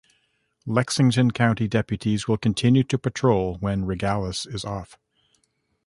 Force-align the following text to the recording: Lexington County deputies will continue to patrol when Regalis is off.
Lexington 0.65 1.29
County 1.29 1.67
deputies 1.67 2.27
will 2.27 2.37
continue 2.39 2.83
to 2.85 2.97
patrol 2.97 3.57
when 3.59 3.85
Regalis 3.85 4.47
is 4.51 4.65
off. 4.65 4.97